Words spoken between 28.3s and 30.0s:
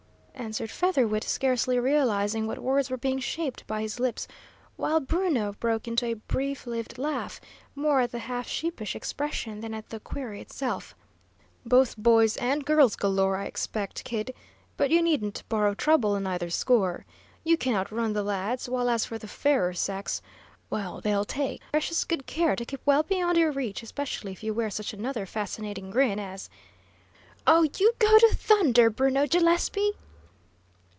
thunder, Bruno Gillespie!"